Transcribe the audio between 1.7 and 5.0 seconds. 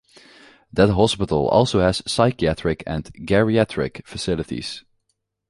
has psychiatric and geriatric facilities.